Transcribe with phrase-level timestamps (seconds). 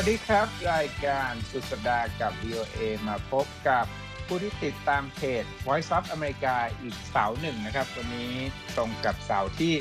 [0.00, 3.84] วัสดีครับ รายการสุดสัปดาห์กับ VOA มาพบกับ
[4.26, 8.32] ผู้ที่ติดตามเพจ Voice of America อีกเสาร์หนึ่งนะครับ วันนี้
[8.76, 9.74] ตรงกับเสาร์ที่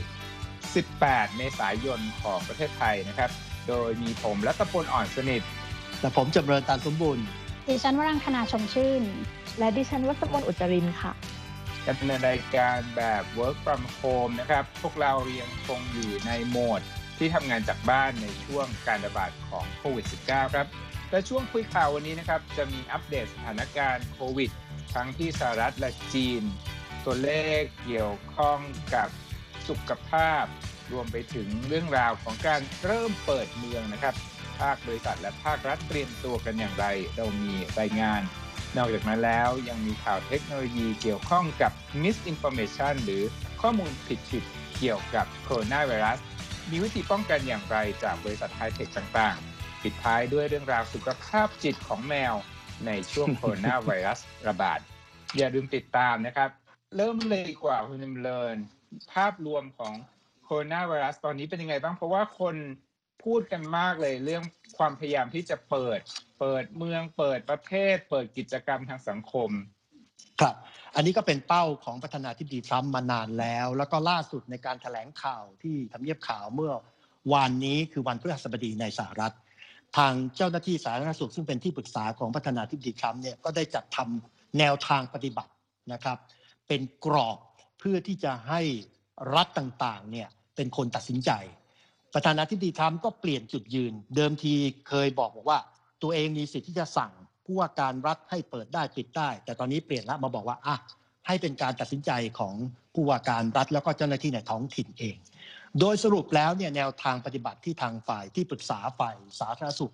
[0.64, 3.30] 18 เมษายนของประเทศไทยนะครับ
[3.68, 5.42] โดยมีผมรัตพลอ่อนสนิท
[6.00, 7.26] แต่ผมจำเริญตามสมบูรณ์
[7.68, 9.04] ดิฉันวรังคณาชมชื่น
[9.60, 11.12] และดิฉันวัสมนอุจจรินค่ะ
[11.88, 16.82] ดำเนินรายการแบบ work from home นะครับ พวกเรายังคงอยู่ในโหมด
[17.18, 20.68] ที่ทำงานจากบ้านในช่วงการระบาดของโควิด -19 ครับ
[21.12, 24.52] และช่วงคุยข่าววันนี้นะครับ จะมีอัปเดตสถานการณ์โควิด
[24.96, 26.44] ทั้งที่สหรัฐและจีน
[27.06, 28.60] ตัวเลขเกี่ยวข้อง
[28.96, 29.10] กับ
[29.68, 30.46] สุขภาพ
[30.92, 34.16] รวมไปถึงเรื่องราวของการเริ่มเปิดเมืองนะครับ
[34.60, 36.86] ภาคบริษัทและภาครัฐเตรียมตัวกันอย่างไร
[37.18, 38.22] เรามีรายงาน
[38.78, 41.72] นอกจากนั้นแล้วยังมีข่าวเทคโนโลยีเกี่ยวข้องกับ
[42.04, 43.24] misinformation หรือ
[43.62, 43.92] ข้อมูล
[44.30, 46.20] ผิดๆเกี่ยวกับโคโรนาไวรัส
[46.72, 52.34] มีวิธีป้องกันอย่างไรจากบริษัทไฮเทคต่างๆ ปิดท้ายด้วยเรื่องราวสุขภาพจิตของแมว
[52.86, 54.80] ในช่วงโคโรนาไวรัสระบาด
[55.38, 56.50] อย่าลืมติดตามนะครับ
[56.98, 58.56] เริ่มเลยดีกว่าคุณดำเนิน
[59.14, 59.94] ภาพรวมของ
[60.44, 62.56] โคโรนาไวรัสตอนนี้เป็นยังไงบ้าง เพราะว่าคน
[63.24, 64.44] พูดกันมากเลยเรื่อง
[64.78, 66.00] ความพยายามที่จะเปิด
[66.40, 69.50] เปิดเมืองเปิดประเทศ เปิดกิจกรรมทางสังคม
[70.42, 70.56] ครับ
[70.96, 76.74] อันนี้ก็เป็นเป้าของประธานาธิบดีทรัมป์มานานแล้ว แล้วก็ล่าสุดในการถแถลงข่าวที่ทำเนียบข่าวเมื่อ
[77.34, 79.34] วานนี้คือวันพฤหัสบดีในสหรัฐ
[79.98, 85.52] ทางเจ้าหน้าที่สาธารณสุขซึ่งเป็นที่ปรึกษาของประธานาธิบดีทรัมป์เนี่ยก็ได้จัดทำแนวทางปฏิบัติ
[85.94, 86.18] นะครับ
[86.68, 87.38] เป็นกรอบ
[87.80, 88.62] เพื่อที่จะให้
[89.36, 91.32] รัฐต่างๆเนี่ยเป็นคนตัดสินใจ
[92.14, 94.54] ประธานาธิบดีทรัมป์ก็เปลี่ยนจุดยืน เดิมที
[94.88, 95.60] เคยบอกบอกว่า
[96.02, 97.12] ตัวเองมีสิทธิ์ที่จะสั่ง
[97.48, 100.76] ผู้ว่าการรัฐให้เปิดได้ปิดได้ แต่ตอนนี้เปลี่ยนแล้วมาบอกว่าอะ
[101.28, 102.54] ให้เป็นการตัดสินใจของ
[102.94, 105.18] ผู้ว่าการรัฐแล้วก็เจ้าหน้าที่ในท้องถิ่นเอง
[105.80, 109.94] โดยสรุปแล้วเนี่ยแนวทางปฏิบัติที่ทางฝ่ายที่ปรึกษาฝ่ายสาธารณสุข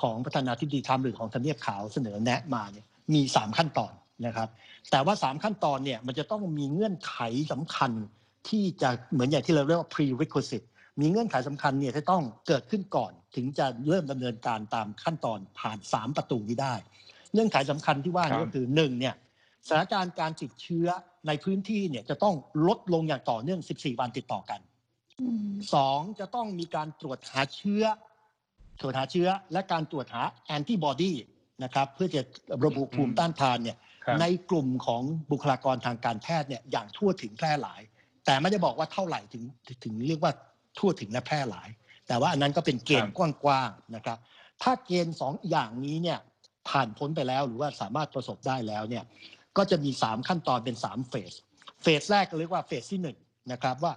[0.00, 3.92] ของประธานาธิบดีทรัมป์หรือของทำเนียบขาวเสนอแนะมาเนี่ยมี 3 ขั้นตอน
[4.26, 4.48] นะครับ
[4.90, 7.16] แต่ว่า 3 ขั้นตอนเนี่ยมันจะต้องมีเงื่อนไข
[7.52, 7.90] สำคัญ
[8.48, 10.66] ที่จะเหมือนอย่างที่เราเรียกว่า prerequisite
[11.00, 16.74] มีเงื่อนไขสำคัญเนี่ยที่ต้องเกิดขึ้นก่อน ถึงจะเริ่มดำเนินการตามขั้นตอนผ่าน 3 ประตูนี้ได้
[17.32, 19.14] เงื่อนไขสำคัญที่ว่านี่ก็คือหนึ่งเนี่ย
[19.68, 20.86] สถานการณ์การติดเชื้อ
[21.26, 22.34] ในพื้นที่เนี่ยจะต้อง
[22.66, 24.60] ลดลงอย่างต่อเนื่อง 14 วันติดต่อกัน
[25.20, 27.82] อืมสองจะต้องมีการตรวจหาเชื้อ
[28.80, 31.12] ตรวจหาเชื้อและการตรวจหาแอนติบอดี
[31.64, 32.22] นะครับเพื่อจะ
[32.64, 37.80] ระบุภูมิต้านทานเนี่ยครับในกลุ่มของบุคลากรทางการแพทย์เนี่ยอย่างทั่วถึงแพร่หลาย
[38.26, 39.42] แต่ไม่ได้บอกว่าเท่าไหร่ถึง
[39.84, 40.32] ถึงเรียกว่า
[40.78, 41.68] ทั่วถึงและแพร่หลาย
[42.08, 44.18] แต่ว่าอันนั้นก็เป็นเกณฑ์กว้างๆนะครับ
[44.62, 46.18] ถ้าเกณฑ์สองอย่างนี้เนี่ย
[46.68, 49.04] ผ่านพ้นไปแล้วหรือว่าสามารถประสบได้แล้วเนี่ย
[49.56, 51.32] ก็จะมี 3 ขั้นตอนเป็น3เฟส
[51.82, 53.16] เฟสแรกก็เรียกว่าเฟสที่1นง
[53.52, 53.92] นะครับว่า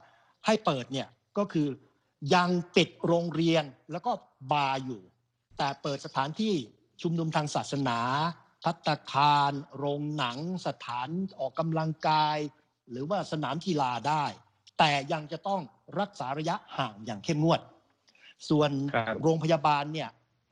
[0.46, 1.08] ให้เปิดเนี่ย
[1.38, 1.68] ก็คือ
[2.36, 4.12] ยังปิดโรงเรียนแล้วก็
[4.52, 5.02] บาร์อยู่
[5.58, 6.54] แต่เปิดสถานที่
[7.02, 8.00] ชุมนุมทางศาสนา
[8.64, 11.10] พัตตาคาร โรงหนัง สถาน
[11.40, 12.38] ออกกำลังกาย
[12.92, 14.26] หรือว่าสนามกีฬาได้
[14.80, 15.62] แต่ยังจะต้อง
[16.00, 17.62] รักษาระยะห่างอย่างเข้มงวด
[18.50, 20.10] ส่วนครับโรงพยาบาลเนี่ย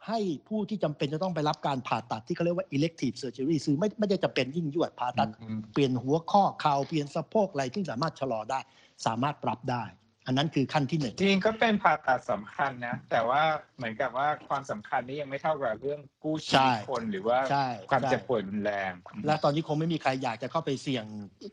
[0.08, 8.60] ให้ผู้ที่จำเป็นจะต้องไปรับการผ่าตัดที่เขาเรียกว่า elective surgery คือไม่ไม่ได้จำเป็นยิ่งยวดผ่าตัดอืมเปลี่ยนหัวข้อเข่าเปลี่ยนสะโพกอะไรที่สามารถชะลอได้
[9.06, 9.84] สามารถปรับได้
[10.28, 13.42] อันนั้นคือขั้นที่หนึ่งจริงก็เป็นผ่าตัดสำคัญนะ แต่ว่า
[13.78, 18.92] เหมือนกับว่าความสำคัญนี้ยังไม่เท่ากับเรื่องกู้ชีใช่วิตคนหรือว่าใช่ความใช่เจ็บป่วยรุนแรง
[19.26, 21.06] และตอนนี้คงไม่มีใครอยากจะเข้าไปเสี่ยง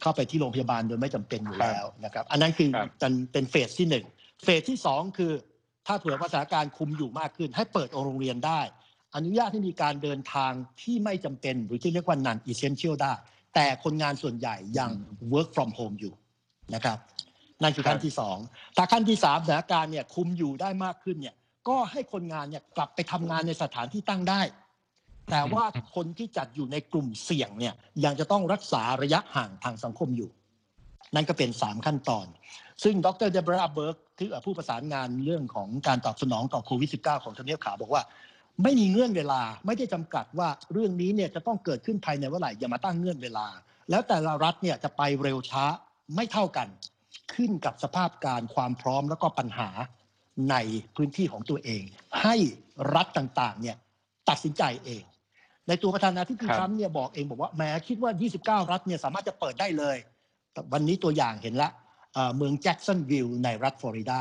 [0.02, 4.04] เข้าไปที่โรงพยาบาลโดยไม่จำเป็นอยู่ครับแล้วนะครับอันนั้นคือครับเป็นเป็นเฟสที่หนึ่ง
[4.44, 5.32] เฟสที่สองคือ
[5.86, 8.60] ถ้าเผื่อว่าสถานการณ์คุมอยู่มากขึ้น ให้เปิดโรงเรียนได้
[9.16, 10.52] อนุญาตให้มีการเดินทาง
[10.82, 13.12] ที่ไม่จำเป็นหรือที่เรียกว่า non essential ได้
[13.54, 14.90] แต่คนงานส่วนใหญ่ยัง
[15.32, 16.14] work from home อยู่
[16.74, 16.98] นะครับ
[17.64, 18.36] นั่นคือขั้นที่สอง
[18.76, 21.34] ถ้าขั้นที่สามสถานการณ์เนี่ยคุมอยู่ได้มากขึ้นเนี่ย
[21.68, 24.40] ก็ให้คนงานเนี่ยกลับไปทำงานในสถานที่ตั้งได้
[25.30, 25.64] แต่ว่า
[25.94, 27.74] คนที่จัดอยู่ในกลุ่มเสี่ยงเนี่ย
[28.04, 30.30] ยังจะต้องรักษาระยะห่างทางสังคมอยู่
[31.14, 32.26] นั่นก็เป็น 3 ขั้นตอน
[32.82, 38.02] ซึ่งดรเดบราเบิร์กที่ผู้ประสานงานเรื่องของการตอบสนองต่อโควิด -19 ของทำเนียบขาวบอกว่า
[38.62, 43.46] ไม่มีเงื่อนเวลาไม่ได้จำกัดว่าเรื่องนี้เนี่ยจะต้องเกิดขึ้นภายในเมื่อไหร่อย่ามาตั้งเงื่อนเวลา
[43.90, 45.64] แล้วแต่ละรัฐเนี่ยจะไปเร็วช้า
[46.14, 46.68] ไม่เท่ากัน
[47.32, 49.68] ขึ้นกับสภาพการความพร้อมแล้วก็ปัญหา
[50.50, 50.56] ใน
[50.96, 51.82] พื้นที่ของตัวเอง
[52.22, 52.34] ให้
[52.94, 53.76] รัฐต่างๆเนี่ย
[54.28, 55.02] ตัดสินใจเอง
[55.68, 58.12] ในตัวประธานาธิบดีครับทรัมป์เนี่ยบอกเองบอกว่าแหม้คิดว่า
[58.64, 59.96] 29 รัฐเนี่ยสามารถจะเปิดได้เลย
[60.52, 61.70] แต่วันนี้ตัวอย่างเห็นละ
[62.14, 64.20] เอ่อเมืองแจ็กสันวิลล์ในรัฐฟลอริดา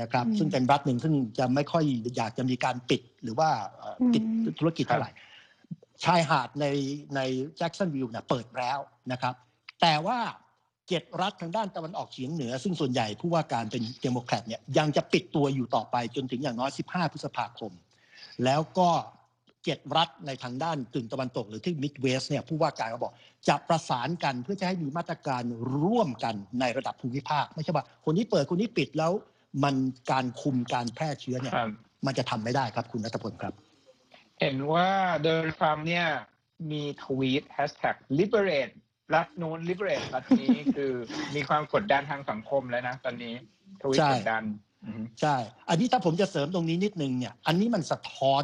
[0.00, 1.84] นะครับอืมซึ่งเป็นรัฐหนึ่งซึ่งจะไม่ค่อย
[2.16, 3.48] อยากจะมีการปิดหรือว่า
[3.78, 5.10] เอ่อปิดอืมธุรกิจเท่าไหร่
[6.04, 6.66] ชายหาดใน
[7.16, 7.20] ใน
[7.56, 8.78] แจ็กสันวิลล์เนี่ยเปิดแล้ว
[9.12, 9.34] นะครับ
[9.82, 10.18] แต่ว่า
[10.88, 17.72] เจ็ดรัฐทางด้านตะวันออกเฉียงเหนือ ซึ่งส่วนใหญ่ผู้ว่าการเป็นเดโมแครตเนี่ยยังจะปิดตัวอยู่ต่อไปจนถึงอย่างน้อย 15 พฤษภาคม
[18.44, 18.90] แล้วก็
[19.64, 23.12] เจ็ดรัฐในทางด้านกึ่งตะวันตกหรือที่ Midwest เนี่ยผู้ว่าการก็บอก
[23.48, 25.42] จะประสานกันเพื่อจะให้มีมาตรการ
[25.82, 29.12] ร่วมกันในระดับภูมิภาค ไม่ใช่ว่าคนนี้เปิดคนนี้ปิดแล้ว
[29.64, 29.74] มัน
[30.10, 31.54] การคุมการแพร่เชื้อเนี่ย
[32.06, 33.54] มันจะทำไม่ได้ครับคุณนัทพลครับ
[34.40, 34.88] เห็นว่า
[35.24, 36.06] โดยทรัมเนี่ย
[36.70, 38.74] มีทวีตแฮชแท็ก liberate
[39.14, 40.92] รัฐนู้น liberate รัฐนี้คือ
[41.34, 43.34] มีความกดดันทางสังคมแล้วนะตอนนี้
[43.82, 44.44] ทวีตใช่กดดัน
[44.84, 45.36] อือฮึใช่
[45.68, 48.42] อันนี้ถ้าผมจะเสริมตรงนี้นิดนึงเนี่ย อันนี้มันสะท้อน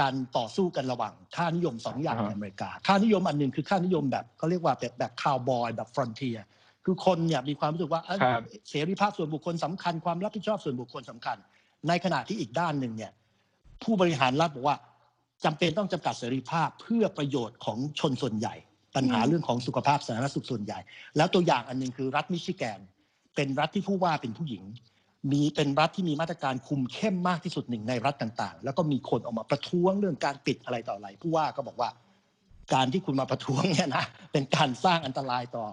[0.00, 6.38] การต่อสู้กันระหว่างค่านิยมสองอย่างในอเมริกา ค่านิยมอันหนึ่งคือค่านิยมแบบเขาเรียกว่าแบบแบบคาวบอยแบบฟรอนเทีย
[6.84, 11.36] คือคนเนี่ยมีความรู้สึกว่าเอ้ยครับเสรีภาพส่วนบุคคลสำคัญความรับผิดชอบส่วนบุคคลสำคัญ
[11.88, 13.12] ในขณะที่อีกด้านหนึ่งเนี่ย
[13.82, 14.76] ผู้บริหารรัฐบอกว่า
[15.44, 18.54] จำเป็นต้องจำกัดเสรีภาพเพื่อประโยชน์ของชนส่วนใหญ่
[18.96, 20.78] ปัญหาอืมเรื่องของสุขภาพสาธารณสุขส่วนใหญ่
[21.16, 22.80] แล้วตัวอย่างอันหนึงคือรัฐมิชิแกน
[23.36, 24.62] เป็นรัฐที่ผู้ว่าเป็นผู้หญิง
[25.32, 31.90] มีเป็นรัฐที่มีมาตรการคุมเข้มมากที่สุดหนึ่งในรัฐต่างๆ แล้วก็มีคนออกมาประท้วงเรื่องการปิดอะไรต่ออะไร ผู้ว่าก็บอกว่า
[32.74, 35.66] การที่คุณมาประท้วงเนี่ยนะเป็นการสร้างอันตรายต่อ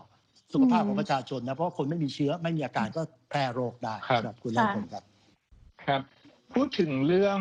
[0.54, 5.04] สุขภาพของประชาชนนะ เพราะว่าคนไม่มีเชื้อไม่มีอาการก็แพร่โรคได้ครับครับคุณนัทพลครับ
[5.86, 6.02] ครับ
[6.54, 7.40] พูดถึงเรื่อง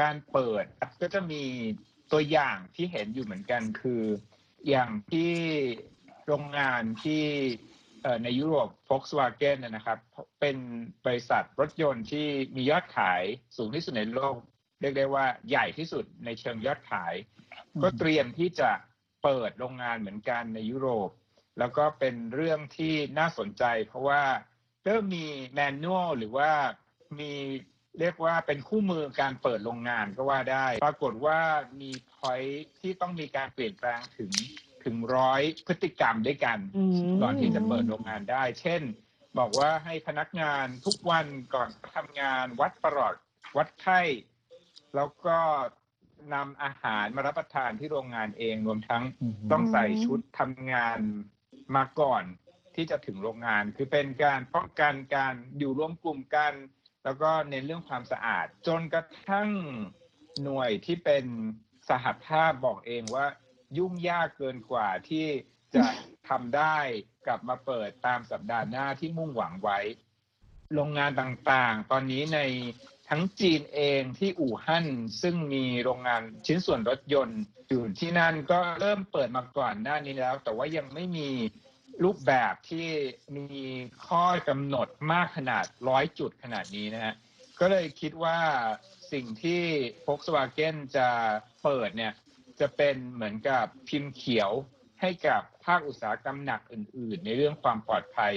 [0.00, 0.64] การเปิด
[1.00, 1.42] ก็จะมี
[2.12, 4.02] ตัวอย่างที่เห็นอยู่เหมือนกันคือ
[4.68, 5.34] อย่างที่
[6.26, 7.24] โรงงานที่
[8.22, 9.98] ในยุโรป Volkswagen นนะครับ
[10.40, 10.56] เป็น
[11.04, 12.26] บริษัทรถยนต์ที่
[12.56, 13.22] มียอดขาย
[13.56, 14.34] สูงที่สุดในโลก
[14.80, 17.14] เรียกได้ว่าใหญ่ที่สุดในเชิงยอดขาย
[17.82, 18.70] ก็เตรียมที่จะ
[19.22, 21.10] เปิดโรงงานเหมือนกันในยุโรป
[21.58, 24.22] แล้วก็เป็นเรื่องที่น่าสนใจ เพราะว่า
[24.84, 26.50] เริ่มมีแมนนวลหรือว่า
[27.20, 27.32] มี
[27.98, 31.40] เรียกว่าเป็นคู่มือการเปิดโรงงานก็ว่าได้ ปรากฏว่า
[31.80, 32.40] มีพอย
[32.80, 34.30] ที่ต้องมีการเปลี่ยนแปลงถึง
[34.84, 38.82] ถึงร้อยพฤติกรรมด้วยกันอืมก่อนที่จะเปิดโรงงานได้ เช่น
[39.38, 43.14] บอกว่าให้พนักงานทุกวันก่อนทำงานวัดประหลอด
[43.56, 44.00] วัดไข้
[44.94, 45.38] แล้วก็
[46.34, 49.02] นำอาหารมารับประทานที่โรงงานเองรวมทั้ง
[49.52, 50.98] ต้องใส่ชุดทำงาน
[51.76, 52.22] มาก่อน
[52.74, 56.52] ที่จะถึงโรงงาน คือเป็นการป้องกันการอยู่ร่วมกลุ่มกัน
[57.04, 59.50] แล้วก็เน้นเรื่องความสะอาด จนกระทั่ง
[60.42, 61.24] หน่วยที่เป็น
[61.88, 63.26] สหภาพบอกเองว่า
[63.78, 65.26] ยุ่งยากเกินกว่าที่
[65.74, 65.84] จะ
[66.28, 66.76] ทำได้
[67.26, 69.78] กลับมาเปิดตามสัปดาห์หน้าที่มุ่งหวังไว้
[70.74, 72.40] โรงงานต่างๆ ตอนนี้ใน
[73.08, 74.86] ทั้งจีนเองที่อู่ฮั่น
[75.22, 81.30] ซึ่งมีโรงงานชิ้นส่วนรถยนต์อยู่ที่นั่นก็เริ่มเปิดมาก่อนหน้านี้แล้ว แต่ว่ายังไม่มี
[82.04, 82.88] รูปแบบที่
[83.36, 83.46] มี
[84.06, 87.14] ข้อกำหนดมากขนาดร้อยจุดขนาดนี้นะฮะ
[87.60, 88.38] ก็เลยคิดว่า
[89.12, 89.62] สิ่งที่
[90.06, 91.08] Volkswagen จะ
[91.62, 92.12] เปิดเนี่ย
[92.60, 94.50] จะเป็นเหมือนกับพิมพ์เขียว
[95.00, 98.34] ให้กับภาคอุตสาหกรรมหนักอื่น ๆ ในเรื่องความปลอดภัย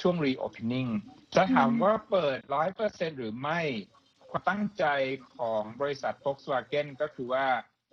[0.00, 0.90] ช่วง reopening
[1.36, 3.60] จะถามว่าเปิดร้อยเปอร์เซ็นหรือไม่
[4.30, 4.84] ความตั้งใจ
[5.36, 7.46] ของบริษัท Volkswagen ก็คือว่า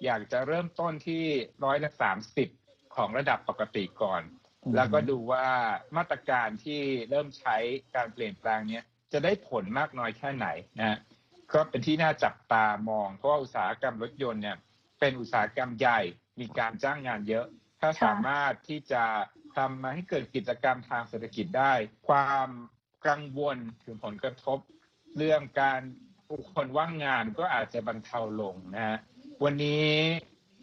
[0.05, 1.23] อยากจะเริ่มต้นที่
[1.65, 2.49] ร้อยละสามสิบ
[2.95, 4.21] ของระดับปกติก่อน
[4.75, 5.45] แล้วก็ดูว่า
[5.97, 7.55] มาตรการที่เริ่มใช้
[7.95, 10.47] การเปลี่ยนแปลงเนี้ยจะได้ผลมากน้อยแค่ไหน
[10.79, 10.99] นะ
[11.53, 14.57] ก็เป็นที่น่าจับตามอง เพราะว่าอุตสาหกรรมรถยนต์เนี่ย
[14.99, 15.99] เป็นอุตสาหกรรมใหญ่
[16.39, 17.45] มีการจ้างงานเยอะ
[17.81, 19.03] ถ้าสามารถที่จะ
[19.55, 21.73] ทำมาให้เกิดกิจกรรมทางเศรษฐกิจได้
[22.07, 22.49] ความ
[23.07, 24.59] กังวลถึงผลกระทบ
[25.17, 25.81] เรื่องการ
[26.29, 28.97] บุคคลว่างงานก็อาจจะบรรเทาลงนะฮะ
[29.43, 29.87] วันนี้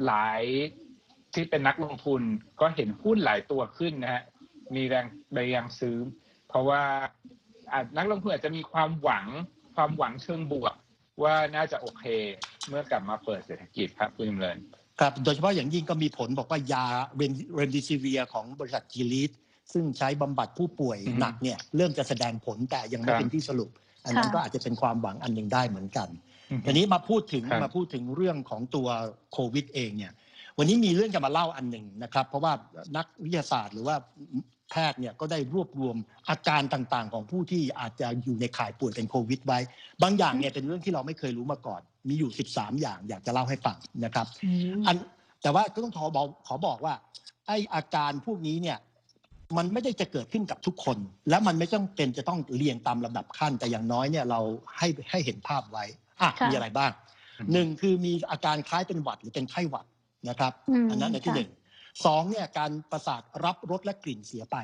[0.07, 0.43] หลาย
[1.35, 2.23] ที่เป็นนักลงทุน
[2.61, 4.23] ก็เห็นหุ้นหลายตัวขึ้นนะฮะ
[4.75, 5.97] มีแรงแรงซื้อ
[6.49, 6.83] เพราะว่า
[7.73, 9.27] อาจนักลงทุนอาจจะมีความหวัง
[9.75, 10.75] ความหวังเชิงบวก
[11.23, 12.05] ว่าน่าจะโอเค
[12.69, 14.59] เมื่อกลับมาเปิดเศรษฐกิจครับคุณจำเริญ
[15.01, 16.85] ครับโดยเฉพาะอย่างยิ่งก็มีผลบอกว่ายา
[17.17, 19.31] เรมดิซิเวียของบริษัทจีลีด
[19.73, 23.71] ซึ่งใช้บำบัดผู้ป่วยอือฮึหนักเนี่ยเริ่มจะแสดงผลแต่ยังไม่ครับเป็นที่สรุป
[24.05, 26.09] อันนั้นค่ะก็อาจจะเป็นความหวังอันหนึ่งได้เหมือนกัน
[26.65, 28.89] ทีนี้มาพูดถึงครับมาพูดถึงเรื่องของตัว
[29.33, 30.13] โควิดเองเนี่ย
[30.59, 32.53] วันนี้มีเรื่องจะมาเล่าอันหนึ่งนะครับ เพราะว่า
[32.97, 33.97] นักวิทยาศาสตร์หรือว่า
[34.71, 35.97] แพทย์เนี่ยก็ได้รวบรวม
[36.29, 39.59] อาการต่างๆ ของผู้ที่อาจจะอยู่ในข่ายป่วยเป็นโควิดไว้
[40.03, 44.97] บางอย่างเนี่ยเป็นเรื่องที่เราไม่เคยรู้มาก่อน มีอยู่ 13 อย่างอยากจะเล่าให้ฟังนะครับอืมอัน
[45.43, 46.95] แต่ว่าก็ต้องขอบอกขอบอกว่า
[47.47, 48.79] ไออาการพวกนี้เนี่ย
[49.57, 50.99] มันไม่ได้จะเกิดขึ้นกับทุกคน
[51.31, 54.41] และมันไม่ต้องเป็นจะต้องเรียงตามลำดับขั้น แต่อย่างน้อยเนี่ยเรา
[54.79, 55.85] ให้ให้เห็นภาพไว้
[56.21, 56.91] อะค่ะมีอะไรบ้าง
[57.39, 59.87] อืมหนึ่งคือมีอาการคล้ายเป็นหวัดหรือเป็นไข้หวัด
[60.29, 60.53] นะครับ
[60.87, 61.51] มอันนั้นในที่ค่ะหนึ่ง
[62.05, 64.57] สองเนี่ยการประสาทรับรสและกลิ่นเสียไป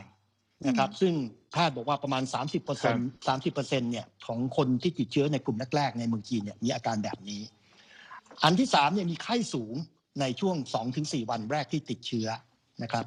[0.69, 1.12] นะครับ ซึ่ง
[1.52, 7.43] แพทย์บอกว่าประมาณ 30เปอร์เซ็นต์สามสิบเปอร์เซ็นต์เนี่ยของคนที่ติดเชื้อในกลุ่มแรกๆในเมืองจีนเนี่ยมีอาการแบบนี้
[8.45, 9.75] อันที่สามเนี่ยมีไข้สูง
[10.21, 12.29] ในช่วงสองถึงสี่วันแรกที่ติดเชื้อ
[12.83, 13.05] นะครับ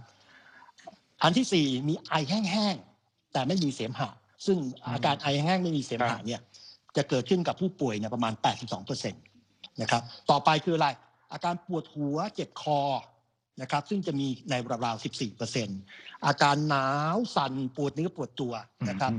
[1.23, 4.09] อันที่สี่มีไอแห้งๆแต่ไม่มีเสมหะ
[4.45, 4.57] ซึ่ง
[4.93, 6.41] อาการไอแห้งๆไม่มีเสมหะเนี่ย
[6.97, 9.23] จะเกิดขึ้นกับผู้ป่วยเนี่ยประมาณ 82เปอร์เซ็นต์
[9.81, 10.87] นะครับ ต่อไปคืออะไร
[11.33, 12.81] อาการปวดหัวเจ็บคอ
[13.61, 14.53] นะครับซึ่งจะมีใน
[14.85, 15.03] ราวๆ
[15.61, 18.53] 14%อาการหนาวสั่นปวดเนื้อปวดตัว
[18.89, 19.13] นะครับ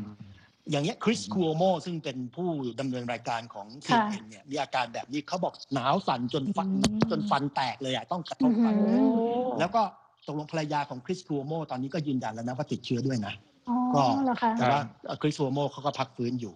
[0.70, 2.48] อย่างเงี้ยคริสคูโอโมซึ่งเป็นผู้
[2.80, 9.82] ดำเนินรายการของค่ะ CNN เนี่ยมีอาการแบบนี้เขาบอกหนาวสั่นจนฟันอืมจนฟันแตกเลยอะต้องกระทอืบอหืฟันอแล้วก็
[10.26, 13.34] ตกลงภรรยาของคริสคูโอโมตอนนี้ก็ยืนยันแล้วนะว่าติดเชื้อด้วยนะ
[13.68, 14.80] อ๋อก็เหรอคะแต่ว่า
[15.22, 16.54] คริสคูโอโมเขาก็พักฟื้นอยู่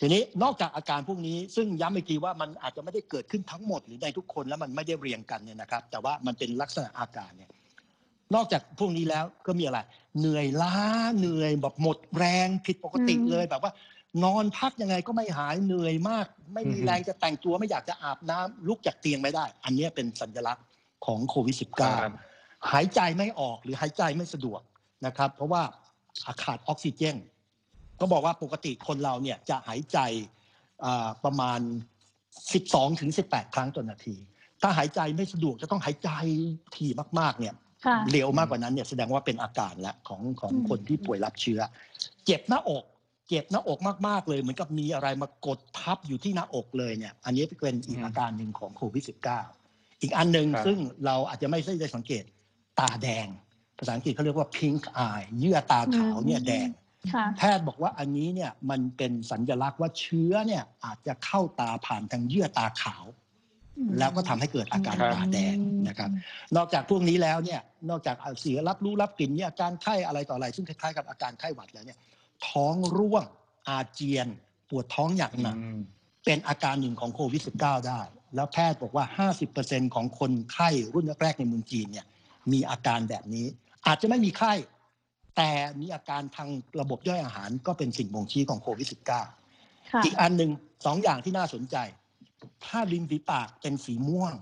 [0.00, 7.50] ทีนี้นอกจากอาการพวกนี้ซึ่งย้ำอีกทีว่ามันอาจจะไม่ได้เกิดขึ้นทั้งหมดหรือในทุกคนแล้วมันไม่ได้เรียงกันเนี่ยนะครับ แต่ว่ามันเป็นลักษณะอาการเนี่ย
[8.34, 9.78] นอกจากพวกนี้แล้วก็มีอะไร
[10.18, 10.76] เหนื่อยล้า
[11.18, 13.72] เหนื่อยแบบหมดแรงผิดปกติอืมเลยแบบว่า
[14.24, 20.64] นอนพักยังไงก็ไม่หายเหนื่อยมาก ไม่มีอืมแรงจะแต่งตัวไม่อยากจะอาบน้ำลุกจากเตียงไม่ได้ อันเนี้ยเป็นสัญลักษณ์
[21.06, 24.60] ของโควิดครับ -19 หายใจไม่ออกหรือหายใจไม่สะดวก
[25.06, 25.62] นะครับ เพราะว่า
[26.42, 27.16] ขาดออกซิเจน
[28.00, 29.98] ก็บอกว่าปกติคนเราเนี่ยจะหายใจ
[30.84, 31.60] อ่าประมาณ
[32.30, 34.16] 12ถึง18 ครั้งต่อนาที
[34.62, 36.10] ถ้าหายใจไม่สะดวกจะต้องหายใจ
[36.76, 36.90] ถี่
[37.20, 37.54] มากๆเนี่ย
[37.86, 41.60] ค่ะเร็วมากกว่านั้นเนี่ยแสดงว่าเป็นอาการแล้วของของอืมคนที่ป่วยรับเชื้อ
[42.26, 42.84] เจ็บหน้าอก
[43.28, 43.78] เจ็บหน้าอก
[44.08, 52.24] มากๆเลยเหมือนกับมีอะไรมากดทับอยู่ที่หน้าอกเลยเนี่ย อันนี้เป็นอีกอืมอาการหนึ่งของโควิด -19 อีกอันหนึ่งครับซึ่งเราอาจจะไม่ได้สังเกต
[52.78, 53.26] ตาแดง
[53.78, 56.87] ภาษาอังกฤษเขาเรียกว่า pink eye เยื่อตาขาวเนี่ยแดงค่ะ
[57.38, 63.04] แพทย์บอกว่าอันนี้เนี่ยมันเป็นสัญลักษณ์ว่าเชื้อเนี่ยอาจจะเข้าตาผ่านทางเยื่อตาขาว
[63.98, 65.56] แล้วก็ทำให้เกิดอาการครับตาแดง
[65.88, 66.10] นะครับ
[66.56, 71.98] นอกจากพวกนี้แล้วเนี่ยนอกจากเสียรับรู้รับกลิ่นเนี่ยอาการไข้อะไรต่ออะไร ซึ่งคล้ายๆกับอาการไข้หวัดแล้วเนี่ย
[72.48, 73.24] ท้องร่วง
[73.68, 74.28] อาเจียน
[74.68, 75.80] ปวดท้องอย่างหนักอืม
[76.24, 78.00] เป็นอาการหนึ่งของโควิด -19 ได้
[78.34, 82.06] แล้วแพทย์บอกว่า 50%ของคนไข้รุ่นแรกๆในเมืองจีนเนี่ย
[82.52, 83.46] มีอาการแบบนี้
[83.86, 84.52] อาจจะไม่มีไข้
[85.40, 86.48] แต่มีอาการทาง
[86.80, 89.10] ระบบย่อยอาหารก็เป็นสิ่งบ่งชี้ของโควิด -19
[89.92, 90.50] ค่ะอีกอันหนึ่ง
[90.86, 91.76] สองอย่างที่น่าสนใจ
[92.64, 94.34] ถ้าริมฝีปากเป็นสีม่วง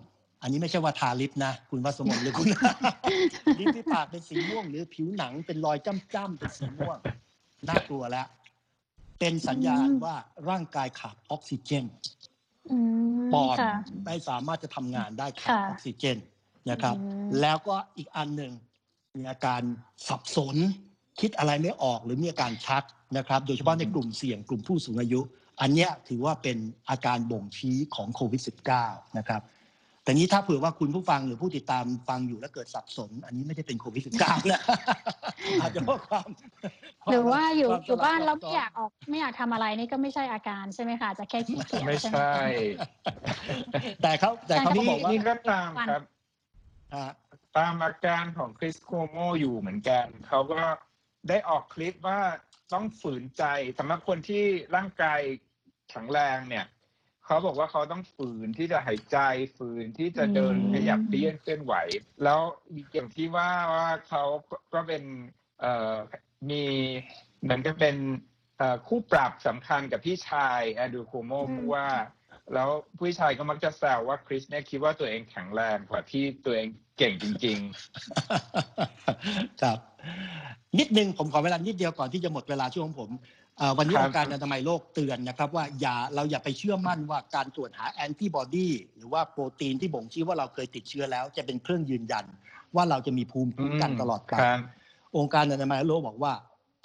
[0.42, 2.48] อันนี้ไม่ใช่ว่าทาลิปนะ คุณวัสมนหรือคุณ
[3.60, 5.76] ริมฝีปากเป็นสีม่วง หรือผิวหนังเป็นรอย
[6.14, 6.98] จ้ำๆเป็นสีม่วง
[7.68, 8.26] น่ากลัวแล้ว
[9.18, 10.16] เป็นสัญญาณอืมว่า
[10.48, 11.84] ร่างกายขาดออกซิเจน
[12.72, 12.78] อื
[13.26, 13.74] มปอดค่ะ
[14.04, 16.18] ไม่สามารถจะทำงานได้ขาดค่ะออกซิเจน
[16.70, 18.52] นะครับอืมแล้วก็อีกอันหนึ่ง
[19.16, 19.62] มีอาการ
[20.08, 20.56] สับสน
[21.20, 22.82] คิดอะไรไม่ออกหรือมีอาการชัก
[23.16, 25.20] นะครับ โดยเฉพาะในกลุ่มเสี่ยงกลุ่มผู้สูงอายุ
[25.60, 26.58] อันเนี้ยถือว่าเป็น
[26.90, 28.42] อาการบ่งชี้ของโควิด
[28.78, 29.42] -19 นะครับ
[30.02, 34.60] แต่นี้ถ้าเผื่อว่าคุณผู้ฟังหรือผู้ติดตามฟังอยู่แล้วเกิดสับสน อันนี้ไม่ได้เป็นโควิด -19 นะ
[35.60, 36.28] อาจจะเพราะความ
[37.10, 42.40] หรือว่าอยู่ควมอยู่บ้านแล้วสไม่อยากออกไม่อยากทำอะไรนี่ก็ไม่ใช่อาการใช่ไหมคะจะแค่ขี้เกียจไม่ใช่ไหมใช่
[44.02, 46.02] แต่เขาแต่เขาก็นี่บอกว่านี่ก็ตามครับ
[46.94, 47.04] อ่า
[47.56, 50.60] ตามอาการของคริสโคโมอยู่เหมือนกันเขาก็
[51.28, 52.20] ได้ออกคลิปว่า
[52.72, 53.44] ต้องฝืนใจ
[53.78, 54.44] สำหรับคนที่
[54.76, 55.20] ร่างกาย
[55.90, 56.66] แข็งแรงเนี่ย
[57.24, 59.18] เขาบอกว่าเขาต้องฝืนที่จะหายใจ
[59.56, 61.74] ฝืนที่จะเดินอืมขยับเปี้ยนเคลื่อนไหว
[62.24, 62.40] แล้ว
[62.92, 64.24] อย่างที่ว่าว่าเขา
[64.74, 65.02] ก็เป็น
[65.60, 65.94] เอ่อ
[66.50, 66.64] มี
[67.42, 67.96] เหมือนกับเป็น
[68.58, 71.86] เอ่อคู่ปรับสำคัญกับพี่ชายแอนดรูโคโมเพราะว่า
[72.54, 72.68] แล้ว
[72.98, 76.68] ผู้ชายก็มักจะแซวว่าคริสเนี่ยคิดว่าตัวเองแข็งแรงกว่าที่ตัวเอง
[76.98, 77.58] เก่งจริง
[79.62, 79.78] ครับ
[80.78, 83.10] นิดนึงผมขอเวลานิดเดียวก่อนที่จะหมดเวลาช่วงของผม
[83.58, 92.24] เอ่อวันนี้ครัอบงค์การอนามัยโลกเตือนนะครับ ว่าอย่าเราอย่าไปเชื่อมั่นว่าการตรวจหาแอนติบอดีหรือว่าโปรตีนที่บ่งชี้ว่าเราเคยติดเชื้อแล้ว จะเป็นเครื่องยืนยัน
[92.76, 94.60] ว่าเราจะมีภูมิๆคุ้มกันตลอดไปครับ
[95.16, 96.32] องค์การอนามัยโลกบอกว่า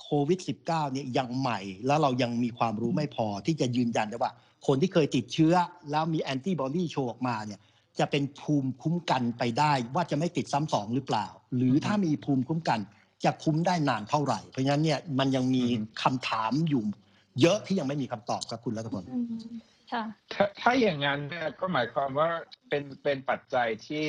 [0.01, 4.31] โควิด -19 เนี่ยยังใหม่ แล้วเรายังมีความรู้ไม่พอที่จะยืนยันได้ว่า
[4.67, 5.53] คนที่เคยติดเชื้อ
[5.91, 7.59] แล้วมีแอนติบอดีโชว์ออกมาเนี่ย
[7.99, 11.25] จะเป็นภูมิคุ้มกันไปได้ ว่าจะไม่ติดซ้ำสองหรือเปล่า
[11.55, 12.79] หรือถ้ามีภูมิคุ้มกัน
[13.25, 16.83] จะคุ้มได้นานเท่าไหร่ เพราะฉะนั้นเนี่ยมันยังมีอืมคำถามอยู่
[17.41, 19.25] เยอะที่ยังไม่มีคำตอบครับคุณรัตพลอืม
[19.91, 22.29] ค่ะถ้าถ้าอย่างนั้นเนี่ยก็หมายความว่า
[22.69, 24.07] เป็นเป็นปัจจัยที่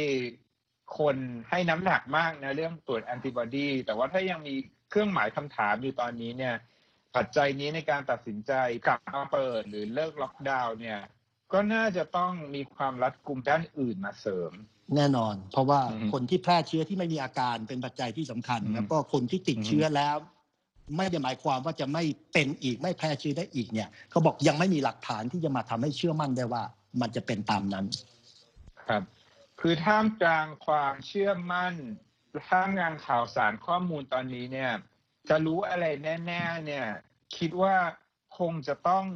[0.99, 1.16] คน
[1.50, 4.54] ให้น้ำหนักมากนะเรื่องตรวจแอนติบอดีแต่ว่าถ้ายังมี
[4.90, 6.54] เครื่องหมายคำถามอยู่ตอนนี้เนี่ย
[7.16, 8.52] ปัจจัยนี้ในการตัดสินใจ
[8.87, 11.00] กลับมาเปิดหรือเลิกล็อกดาวน์เนี่ย
[11.52, 14.52] ก็น่าจะต้องมีความรัดกุมด้านอื่นมาเสริม
[14.97, 20.16] แน่นอน เพราะว่าอืมคนที่แพร่เชื้อที่ไม่มีอาการเป็นปัจจัยที่สำคัญอืมแล้วก็คนที่ติดเชื้อแล้ว
[20.97, 26.62] ไม่ได้หมายความว่าจะไม่เป็นอีกไม่แพร่เชื้อได้อีกเนี่ยเขาบอกยังไม่มีหลักฐานที่จะมาทำให้เชื่อมั่นได้ว่า
[27.00, 27.87] มันจะเป็นตามนั้น
[28.88, 29.02] ครับ
[29.61, 31.75] คือท่ามกลางความเชื่อมั่น
[32.50, 34.73] ท่ามกลางข่าวสารข้อมูลตอนนี้เนี่ย
[35.28, 36.87] จะรู้อะไรแน่ ๆ เนี่ย
[37.37, 37.76] คิดว่า
[38.38, 39.06] คงจะต้อง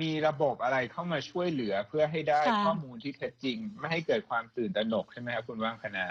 [0.00, 6.04] มีระบบอะไรเข้ามาช่วยเหลือเพื่อให้ได้ค่ะข้อมูลที่เท็จจริง ไม่ให้เกิดความตื่นตระหนกใช่ไหมครับคุณว่างคณะ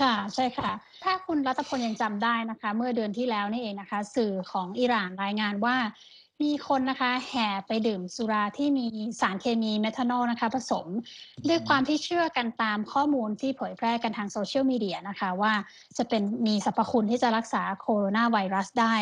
[0.00, 0.70] ค่ะใช่ค่ะ
[1.04, 5.76] ถ้าคุณรัตพลยังจำได้นะคะ เมื่อเดือนที่แล้วนี่เองนะคะ สื่อของอิหร่านรายงานว่า
[6.42, 8.86] มีคนนะคะแห่ไปดื่มสุราที่มี
[9.20, 10.86] สารเคมีเมทานอลนะคะผสม
[11.48, 15.52] ด้วยความที่เชื่อกันตามข้อมูลที่เผยแพร่กันทางโซเชียลมีเดียนะคะว่า
[15.98, 18.96] จะเป็นมีสรรพคุณที่จะรักษาโคโรนาไวรัสได้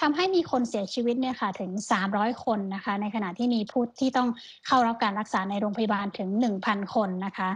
[0.00, 1.70] ทำให้มีคนเสียชีวิตเนี่ยค่ะถึง
[2.08, 4.28] 300 คนนะคะ ในขณะที่มีผู้ที่ต้อง
[4.66, 6.28] เข้ารับการรักษาในโรงพยาบาลถึง
[6.62, 7.50] 1,000 คนนะคะ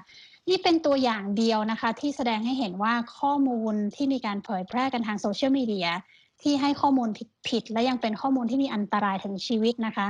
[0.48, 5.88] นี่เป็นตัวอย่างเดียวนะคะที่แสดงให้เห็นว่าข้อมูลที่มีการเผยแพร่กันทางโซเชียลมีเดีย
[6.42, 7.08] ที่ให้ข้อมูล
[7.48, 10.06] ผิดๆและยังเป็นข้อมูลที่มีอันตรายถึงชีวิตนะคะ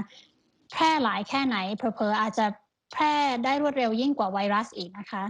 [0.72, 2.46] แพร่หลายแค่ไหนเผลอๆอาจจะ
[2.92, 5.24] แพร่ได้รวดเร็วยิ่งกว่าไวรัสอีกนะคะ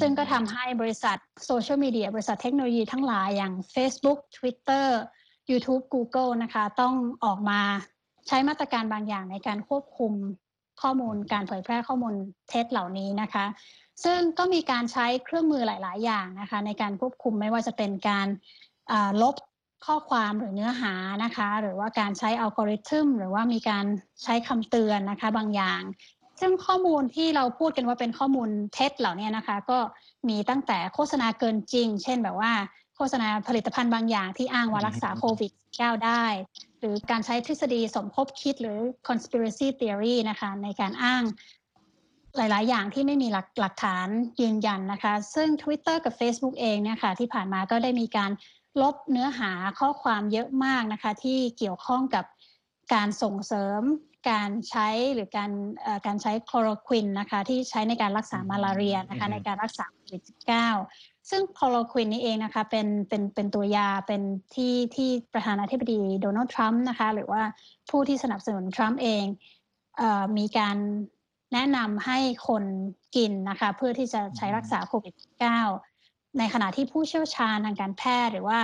[0.00, 4.86] ซึ่งก็ทำให้บริษัทโซเชียลมีเดียบริษัทเทคโนโลยีทั้งหลายอย่าง Facebook Twitter
[5.50, 7.60] YouTube Google นะคะ ต้องออกมา
[8.28, 10.12] ใช้มาตรการบางอย่างในการควบคุม
[10.82, 12.14] ข้อมูลการเผยแพร่ข้อมูล
[12.48, 13.44] เท็จเหล่านี้นะคะ
[14.04, 18.26] ซึ่งก็มีการใช้เครื่องมือหลาย ๆ อย่างนะคะ ในการควบคุมไม่ว่าจะเป็นการ
[18.92, 19.34] อ่าลบ
[19.86, 20.94] ข้อความหรือเนื้อหา
[21.24, 23.84] นะคะ หรือว่าการใช้อัลกอริทึมหรือว่ามีการ
[24.22, 25.82] ใช้คำเตือนนะคะบางอย่าง
[26.40, 29.78] ซึ่งข้อมูลที่เราพูดกันว่าเป็นข้อมูลเท็จเหล่านี้นะคะ ก็
[30.28, 32.52] มีตั้งแต่โฆษณาเกินจริง เช่นแบบว่า
[32.96, 36.24] โฆษณาผลิตภัณฑ์บางอย่างที่อ้างว่ารักษาโควิด -19 ได้
[36.80, 41.22] หรือการใช้ทฤษฎีสมคบคิดหรือ conspiracy theory นะคะ ในการอ้าง
[42.36, 44.08] หลาย ๆ อย่างที่ไม่มีหลักหลักฐาน
[44.40, 48.30] ยืนยันนะคะ ซึ่ง Twitter กับ Facebook เองเนี่ยค่ะที่ผ่านมาก็ได้มีการ
[48.82, 52.24] ลบเนื้อหาข้อความเยอะมากนะคะที่เกี่ยวข้องกับ
[52.94, 53.82] การส่งเสริม
[54.30, 55.50] การใช้หรือการ
[55.82, 60.22] เอ่อการใช้คลอโรควินนะคะที่ใช้ในการรักษามาลาเรียนะคะอืมในการรักษาโควิด
[60.76, 64.22] -19 ซึ่งคลอโรควินนี้เองนะคะเป็นเป็นเป็นตัวยาเป็น
[64.54, 67.42] ที่ที่ประธานาธิบดีโดนัลด์ทรัมป์นะคะหรือว่า
[67.90, 69.24] ผู้ที่สนับสนุนทรัมป์เอง
[69.96, 70.76] เออมีการ
[71.52, 72.64] แนะนำให้คน
[73.16, 75.87] กินนะคะเพื่อที่จะใช้รักษาโควิด -19
[76.38, 78.60] ในขณะที่ผู้เชี่ยวชาญทางการแพทย์หรือว่า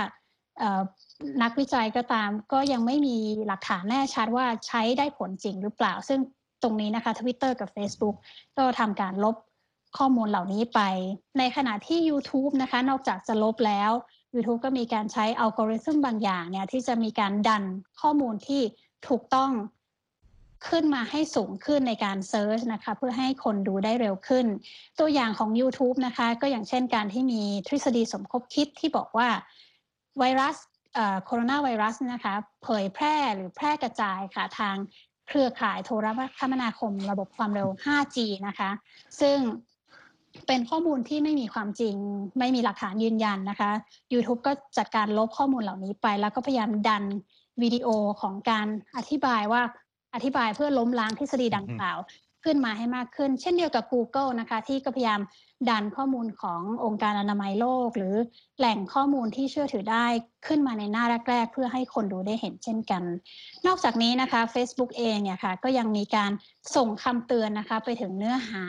[1.43, 6.19] นักวิจัยก็ตามก็ยังไม่มีหลักฐานแน่ชัดว่าใช้ได้ผลจริงหรือเปล่า ซึ่ง
[6.63, 8.15] ตรงนี้นะคะ Twitter กับ Facebook
[8.57, 9.35] ก็ทำการลบ
[9.97, 10.81] ข้อมูลเหล่านี้ไป
[11.39, 13.91] ในขณะที่ YouTube นะคะ นอกจากจะลบแล้ว
[14.33, 17.63] YouTube ก็มีการใช้อัลกอริทึมบางอย่างเนี่ยที่จะมีการดัน
[18.01, 18.61] ข้อมูลที่
[19.07, 19.51] ถูกต้อง
[20.67, 24.45] ขึ้นมาให้สูงขึ้นในการเซิร์ชนะคะเพื่อให้คนดูได้เร็วขึ้น
[24.99, 29.29] ตัวอย่างของ YouTube นะคะก็อย่างเช่นการที่มีทฤษฎีสมคบคิดที่บอกว่า
[30.19, 30.57] ไวรัส
[31.25, 34.75] โคโรนาไวรัสนะคะเผยแพร่หรือแพร่กระจายค่ะทาง
[35.27, 36.07] เครือข่ายโทร
[36.39, 38.69] คมนาคมระบบความเร็ว 5G นะคะ
[39.21, 39.37] ซึ่ง
[40.47, 41.95] เป็นข้อมูลที่ไม่มีความจริง
[42.39, 43.71] ไม่มีหลักฐานยืนยันนะคะ
[44.13, 47.03] YouTube ก็จัดการลบข้อมูลเหล่านี้ไป แล้วก็พยายามดัน
[47.61, 47.87] วิดีโอ
[48.21, 49.61] ของการอธิบายว่า
[50.15, 51.99] อธิบายเพื่อล้มล้างทฤษฎีดังกล่าว
[52.43, 55.21] ขึ้นมาให้มากขึ้น เช่นเดียวกับ Google นะคะที่ก็พยายาม
[55.69, 58.15] ดันข้อมูลขององค์การอนามัยโลก หรือ
[58.59, 60.05] แหล่งข้อมูลที่เชื่อถือได้
[60.47, 63.03] ขึ้นมาในหน้าแรก ๆ เพื่อให้คนดูได้เห็นเช่นกัน
[63.67, 66.31] นอกจากนี้นะคะ Facebook เองเนี่ยค่ะก็ยังมีการ
[66.75, 68.63] ส่งคำเตือนนะคะไปถึงเนื้อหา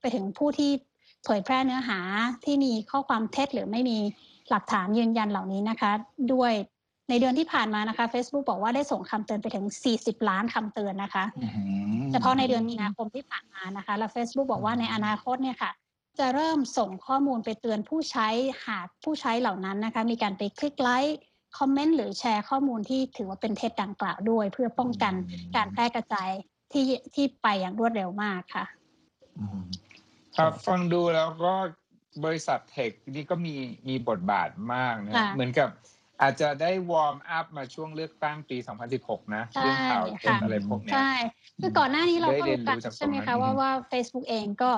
[0.00, 0.70] ไปถึงผู้ที่
[1.24, 1.98] เผยแพร่เนื้อหา
[2.44, 3.98] ที่มีข้อความเท็จหรือไม่มี
[4.50, 5.92] หลักฐานยืนยันเหล่านี้นะคะ
[6.32, 6.52] ด้วย
[7.08, 9.66] ในเดือนที่ผ่านมานะคะ Facebook บอกว่าได้ส่งคำเตือนไปถึง
[9.96, 11.24] 40 ล้านคำเตือนนะคะ
[12.12, 15.70] เฉพาะในเดือนมีนาคมที่ผ่านมานะคะ แล้ว Facebook บอกว่าในอนาคตเนี่ยค่ะ
[16.18, 18.28] จะเริ่มส่งข้อมูลไปเตือนผู้ใช้
[18.66, 21.18] หากผู้ใช้เหล่านั้นนะคะ มีการไปคลิกไลค์
[21.58, 25.14] คอมเมนต์หรือแชร์ข้อมูลที่ถือว่าเป็นเท็จดังกล่าวด้วย เพื่อป้องกัน
[25.56, 26.30] การแพร่กระจาย
[26.72, 28.64] ที่ที่ไปอย่างรวดเร็วมากค่ะ
[30.36, 31.54] ครับฟังดูแล้วก็
[32.24, 33.54] บริษัทเทคนี่ก็มี
[33.88, 35.68] มีบทบาทมากนะค่ะเหมือนกับ
[36.22, 38.56] อาจจะได้วอร์มอัพมาช่วงเลือกตั้งปี
[38.96, 41.12] 2016 นะใช่เรื่องข่าวเท็จค่ะอะไรพวกเนี้ยใช่
[41.60, 44.70] คือก่อนหน้านี้เราก็ได้เรียรู้นกันรู้จากใช่ไหมตรงนั้คะนว่าอืมว่า Facebook เองก็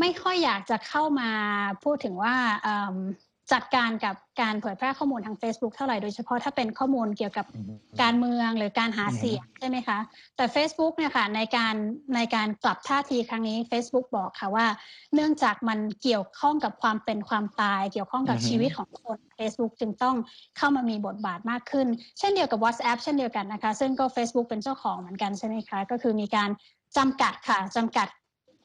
[0.00, 1.30] ไม่ค่อยอยากจะเข้ามา
[1.84, 2.96] พูดถึงว่าเอิ่ม
[3.52, 7.46] จัดการกับการเผยแพร่ข้อมูลทาง Facebook เท่าไหร่โดยเฉพาะถ้าเป็นข้อมูลเกี่ยวกับ
[8.02, 9.98] การเมืองหรือการหาอืมเสียงใช่ไหมคะ
[10.36, 11.74] แต่ Facebook เนี่ยค่ะในการ
[12.16, 14.66] ในการกลับท่าทีครั้งนี้ Facebook บอกค่ะว่า
[15.14, 20.16] เนื่องจากมันเกี่ยวข้องกับความเป็นความตาย เกี่ยวข้องกับอือฮึชีวิตของคน Facebook จึงต้อง
[20.58, 21.86] เข้ามามีบทบาทมากขึ้น
[22.18, 26.50] เช่นเดียวกับ WhatsApp เช่นเดียวกันนะคะ ซึ่งก็ Facebook เป็นเจ้าของเหมือนกันใช่ไหมคะก็คือมีการ
[26.96, 28.08] จำกัดค่ะจำกัด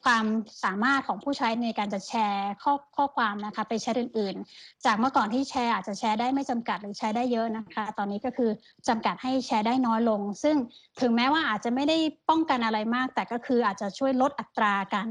[0.04, 0.26] ความ
[0.64, 8.50] สามารถของผู้ใช้ในการจะแชร์ข้อข้อความนะคะไปแชทอื่น ๆ จากเมื่อก่อนที่แชร์อาจจะแชร์ได้ไม่จำกัดหรือแชร์ได้เยอะนะคะ ตอนนี้ก็คือ
[8.88, 10.56] จำกัดให้แชร์ได้น้อยลง ซึ่ง
[11.00, 11.98] ถึงแม้ว่าอาจจะไม่ได้
[12.30, 15.08] ป้องกันอะไรมาก แต่ก็คืออาจจะช่วยลดอัตราการ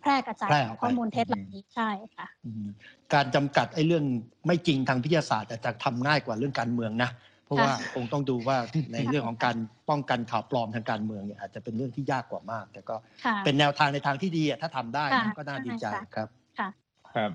[0.00, 2.66] แพร่กระจายแพร่ขออองกไปข้อมูลเท็จเหล่านี้ใช่ค่ะอืม
[3.14, 4.04] การจำกัดไอ้เรื่อง
[4.46, 8.56] ไม่จริงทางวิทยาศาสตร์อาจจะทำง่ายกว่าเรื่องการเมืองนะเพ ราะว่าคงต้องดูว่า
[8.92, 9.56] ในเรื่องของการ
[9.88, 16.68] ป้องกันข่าวปลอมทางการเมืองเนี่ยอาจจะเป็นเรื่องที่ยากกว่ามาก แต่ก็ค่ะเป็นแนวทางในทางที่ดีอะถ้าทำได้ค่ะนะก็น่าดีใจใช่ค่ะครับค่ะ
[17.14, 17.30] ครับ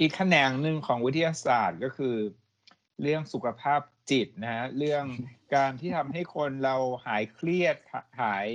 [0.00, 2.14] อีกแขนงหนึ่งของวิทยาศาสตร์ก็คือ
[3.02, 3.80] เรื่องสุขภาพ
[4.10, 5.04] จิตนะฮะเรื่อง
[5.54, 8.46] การที่ทำให้คนเราหายเครียดหาหาย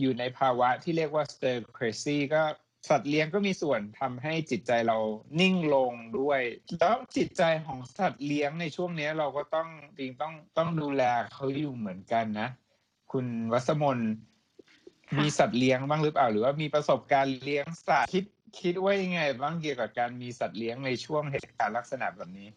[0.00, 2.42] อยู่ในภาวะที่เรียกว่า stir crazy ก็
[2.88, 4.98] สัตว์เลี้ยงก็มีส่วนทำให้จิตใจเรา
[5.40, 6.40] นิ่งลงด้วย
[6.80, 9.68] แล้วจิตใจของสัตว์เลี้ยงในช่วงนี้เราก็ต้อง
[9.98, 11.02] จริงต้องต้องดูแล
[11.34, 12.48] เขาอยู่เหมือนกันนะ
[13.12, 13.98] คุณวัสมน
[15.10, 18.24] ค่ะมีสัตว์เลี้ยงบ้างหรือเปล่า หรือว่ามีประสบการณ์เลี้ยงสัตว์คิด
[18.60, 22.48] คิดว่ายังไงบ้างเกี่ยวกับการมีสัตว์เลี้ยงในช่วงเหตุการณ์ลักษณะแบบนี้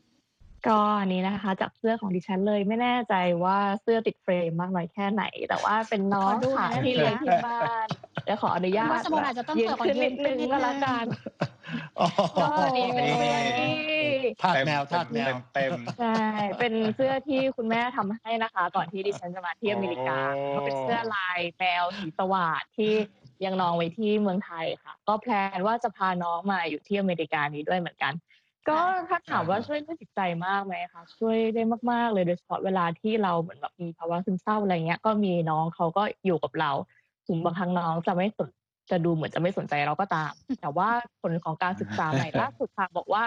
[0.68, 7.88] ก็อันนี้นะคะ จากเสื้อของดิฉันเลยไม่แน่ใจว่าเสื้อติดเฟรมมากน้อยแค่ไหน แต่ว่าเป็นน้องขอดูหน่ค่ะอยนะคะที่เลี้ยงที่บ้าน
[8.30, 11.06] เดี๋ยวขออนุญาตวัสมนอาจจะต้องยืนเปิดขอขึ้นยืนินดขึ้นึนงนิดก็นึแล้วกัน
[12.00, 13.74] อ๋อก็อันนี้เป็นเสื้อที่
[14.42, 16.22] ทาสแมวทาสแมวเต็มใช่
[16.60, 22.94] เป็นเสื้อที่คุณแม่ทำให้นะคะ ก่อนที่ดิฉันจะมาที่อเมริกาโอ้ก็เป็นเสื้อลายแมวสีสวาดที่
[23.46, 28.13] ยังน้องไว้ที่เมืองไทยค่ะ ก็แพลนว่าจะพาน้องมาอยู่ที่อเมริกานี้ด้วยเหมือนกัน
[28.70, 36.72] ก็ถ้าถามว่าช่วยเรื่องจิตใจมากไหมคะช่วยได้มากๆเลยโดยเฉพาะเวลาที่เราเหมือนแบบมีภาวะซึมเศร้าอะไรเงี้ย ก็มีน้องเขาก็อยู่กับเรา
[37.30, 38.50] ถึงบางครั้งน้องจะไม่สน
[38.92, 40.89] จะดูเหมือนจะไม่สนใจเราก็ตาม แต่ว่า
[41.22, 43.24] ผลของการศึกษาใหม่ล่าสุดค่ะบอกว่า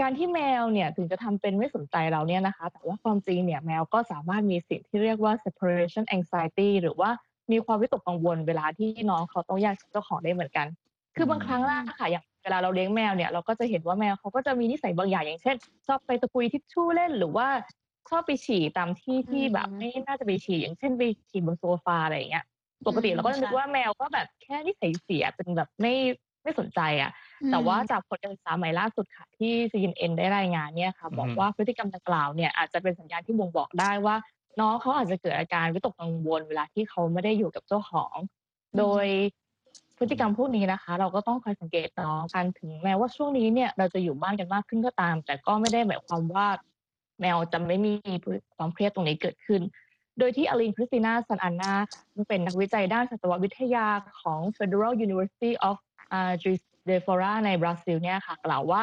[0.00, 7.10] การที่แมวเนี่ยถึงจะทำเป็นไม่สนใจเราเนี่ยนะคะ แต่ว่าความจริงเนี่ยแมวก็สามารถมีสิ่งที่เรียกว่า separation anxiety หรือว่า
[7.52, 10.66] มีความวิตกกังวลเวลาที่น้องเขาต้องแยกจากเจ้าของได้เหมือนกัน
[11.16, 17.48] คือบางครั้งล่ะค่ะอย่างเวลาเราเลี้ยงแมวเนี่ยเราก็จะเห็นว่าแมวเขาก็จะมีนิสัยบางอย่างอย่างเช่น ชอบไปตะกุยทิชชู่เล่นหรือว่า
[18.10, 22.44] ชอบไปฉี่ตามที่ที่แบบอืมไม่น่าจะไปฉี่อย่างเช่นไปฉี่บนโซฟาอะไรอย่างเงี้ย
[22.86, 25.94] ปกติเราก็จะนึกว่าแมวก็แบบแค่นิสัยเสียเป็นแบบไม่
[26.42, 27.10] ไม่สนใจอะ
[27.50, 34.16] แต่ว่าจากผลการศึกษาใหม่ล่าสุดค่ะ ที่ CNN ได้รายงานเนี่ยค่ะอือฮึบอกว่าพฤติกรรมดังกล่าวเนี่ยอาจจะเป็นสัญญาณที่บ่งบอกได้ว่า
[34.60, 38.16] น้องเขาอาจจะเกิดอาการวิตกกังวลเวลาที่เขาไม่ได้อยู่กับเจ้าของ
[38.78, 39.06] โดย
[39.98, 46.46] พฤติกรรมพวกนี้นะคะ เราก็ต้องคอยสังเกตน้องกันถึงแม้ว่าช่วงนี้เนี่ยเราจะอยู่บ้านกันมากขึ้นก็ตาม แต่ก็ไม่ได้หมายความว่า
[47.20, 47.92] แมวจะไม่มี
[48.56, 49.60] ความเครียดตรงนี้เกิดขึ้น
[50.20, 51.72] โดยที่อลินคริสติน่าซันอันนา
[52.28, 53.86] เป็นนักวิจัยด้านสัตววิทยา
[54.20, 55.76] ของ Federal University of
[56.16, 56.32] Juiz
[56.88, 58.82] de Fora ในบราซิลเนี่ยค่ะ กล่าวว่า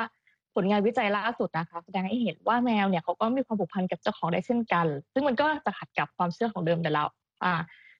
[0.56, 7.04] ผลงานวิจัยล่าสุดนะคะ แสดงให้เห็นว่าแมวเนี่ยเขาก็มีความผูกพันกับเจ้าของได้เช่นกัน ซึ่งมันก็จะขัดกับความเชื่อของเดิมแต่เรา
[7.44, 7.54] อ่า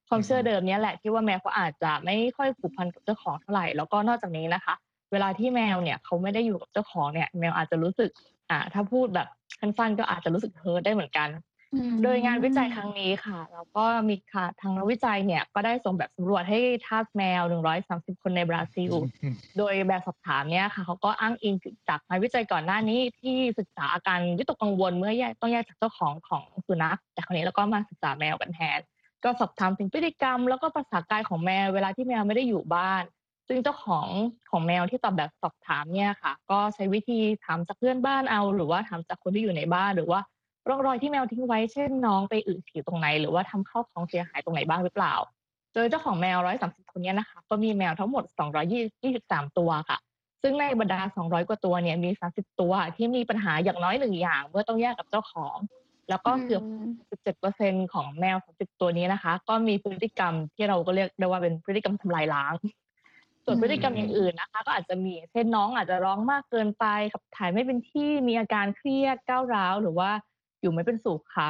[0.08, 4.74] ความเชื่อเดิมเนี้แหละที่ว่าแมวเขาอาจจะไม่ค่อยผูกพันกับเจ้าของเท่าไหร่แล้วก็นอกจากนี้นะคะ
[5.12, 8.10] เวลาที่แมวเนี่ยเขาไม่ได้อยู่กับเจ้าของเนี่ย แมวอาจจะรู้สึก
[8.50, 9.28] อ่าถ้าพูดแบบ
[9.60, 11.28] สั้นๆก็อาจจะรู้สึกเฮิร์ตได้เหมือนกัน
[11.74, 17.42] อืโดยงานวิจัยครั้งนี้ค่ะ แล้วก็มีค่ะทางนักวิจัยเนี่ยก็ได้ส่งแบบสำรวจให้ทาสแมว
[17.82, 18.92] 130 คนในบราซิล
[19.58, 21.54] โดยแบบสอบถามเนี่ยค่ะเขาก็อ้างอิง
[21.88, 28.78] จากงานวิจัยก่อนหน้านี้ที่ศึกษาอาการวิตกกังวลเมื่อแยกต้องแยกจากเจ้าของของสุนัขแต่คราวนี้แล้วก็มาศึกษาแมวกันแทน
[29.24, 33.02] ก็สอบถามถึงพฤติกรรม แล้วก็ภาษากายของแมวเวลาที่แมวไม่ได้อยู่บ้าน
[33.48, 34.08] ซึ่งเจ้าของ
[34.50, 40.20] ของแมวที่ตอบแบบสอบถามเนี่ยค่ะ ก็ใช้วิธีถามจากเพื่อนบ้านเอา หรือว่าถามจากคนที่อยู่ในบ้านหรือว่า
[40.68, 45.14] ร่องรอยที่แมวทิ้งไว้เช่นน้องไปอึฉี่ตรงไหน หรือว่าทำข้าวของเสียหายตรงไหนบ้างหรือเปล่า
[45.74, 48.24] โดยเจ้าของแมว 130 คนเนี้นะคะ ก็มีแมวทั้งหมด
[48.90, 49.98] 223 ตัวค่ะ
[50.42, 55.56] ซึ่งในบรรดา 200 กว่าตัวเนี่ยมี 30 ตัวที่มีปัญหาอย่างน้อยหนึ่งอย่าง เมื่อต้องแยกกับเจ้าของ
[56.10, 56.62] แล้วก็เกือบ
[57.42, 62.54] 17%ของแมว 30 ตัวนี้นะคะ ก็มีพฤติกรรมที่เราก็เรียกได้ว่าเป็นพฤติกรรมทำลายล้าง
[63.44, 70.10] ส่วนพฤติกรรมอย่างอื่นนะคะ ก็อาจจะมีเช่นน้องอาจจะร้องมากเกินไปขับถ่ายไม่เป็นที่มีอาการเครียดก้าวร้าว หรือว่า
[70.60, 71.48] อยู่ไม่เป็นสุขค่ะ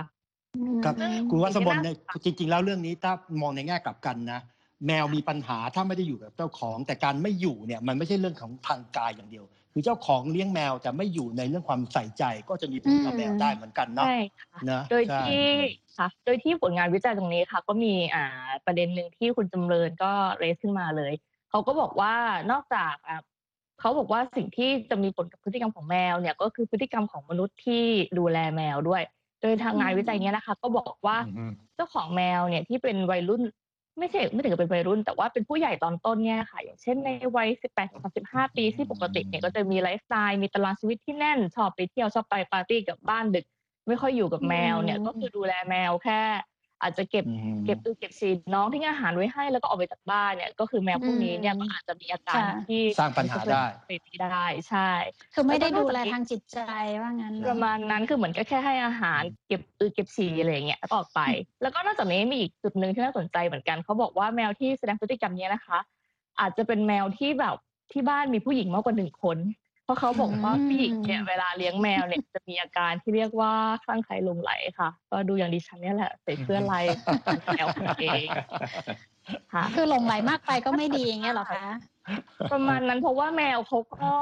[0.84, 4.40] ครับอืมคุณวัสมนสิ่งที่เนี่ยน่าจริง ๆ แล้วเรื่องนี้ถ้ามองในแง่กลับกันนะ
[4.86, 15.44] แมวมีปัญหาถ้าไม่ได้อยู่กับเจ้าของ แต่การไม่อยู่เนี่ยมันไม่ใช่เรื่องของทางกายอย่างเดียว คือเจ้าของเลี้ยงแมวแต่ไม่อยู่ในเรื่องความใส่ใจก็จะมีผลกับแมวได้เหมือนกันเนาะใช่ค่ะนะโดยใช่ที่
[15.96, 21.12] ค่ะโดยที่ผลงานวิจัยตรงนี้ค่ะก็มีอ่าประเด็นหนึ่งที่คุณจำเริญก็เรสขึ้นมาเลย
[21.50, 22.14] เขาก็บอกว่า
[22.50, 23.20] นอกจากอ่า
[23.80, 27.84] เขาบอกว่าสิ่งที่จะมีผลกับพฤติกรรมของแมวเนี่ย ก็คือพฤติกรรมของมนุษย์ที่
[28.18, 29.02] ดูแลแมวด้วย
[29.40, 33.42] โดยทางงานวิจัยเนี้ยนะคะ ก็บอกว่าอืมเจ้าของแมวเนี่ยที่เป็นวัยรุ่น
[33.98, 43.46] ไม่ใช่ไม่ถึงกับเป็นวัยรุ่น แต่ว่าเป็นผู้ใหญ่ตอนต้นเนี่ยค่ะ อย่างเช่นในวัย 18 35 ปีที่ปกติเนี่ยก็จะมีไลฟ์สไตล์มีตารางชีวิตที่แน่น ชอบไปเที่ยวชอบไปปาร์ตี้กับบ้านดึก
[43.88, 46.20] ไม่ค่อยอยู่กับแมวเนี่ย อืม ก็คือดูแลแมวแค่
[46.82, 54.90] อาจจะเก็บอืมเก็บอือเก็บฉี่น้องทิ้งอาหารไว้ให้แล้วก็ออกไปจากบ้านเนี่ยก็คือแมวพวกนี้เนี่ยอืมก็อาจจะมีอาการค่ะ ที่สร้างปัญหาได้ไปได้ใช่
[55.34, 56.58] คือไม่ได้แล้วก็ดูนอกแลจากนี้ทางจิตใจ
[57.02, 61.20] ว่างั้นเหประมาณนั้นคือเหมือนก็แค่ให้อาหารเก็บอือเก็บฉี่อะไรอย่างเงี้ยแล้วก็ออกไป
[61.62, 65.78] แล้วก็นอกจากนี้มีอีกจุดหนึ่งที่น่าสนใจเหมือนกันเขาบอกว่าแมวที่แสดงพฤติกรรมเนี้ยนะคะ
[66.40, 67.56] อาจจะเป็นแมวที่แบบ
[67.92, 73.52] ที่บ้านมีผู้หญิงมากกว่าหนึ่งคนเพ ราะเขาบอกว่าอืมผู้หญิงเนี่ยเวลาเลี้ยงแมวเนี่ยจะมีอาการที่เรียกว่า
[73.84, 76.84] คลั่งไคล้หลงไหลค่ะ ก็ดูอย่างดิฉันเนี่ยแหละใส่เสื้อลาย
[77.52, 78.28] แมวของตัวเอง
[79.52, 81.64] ค่ะคือหลงไหลมากไปก็ไม่ดีอย่างเงี้ยเหรอคะ
[82.52, 84.12] ประมาณนั้นเพราะว่าแมวเขาก็